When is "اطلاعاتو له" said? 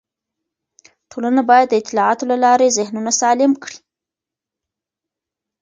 1.81-2.37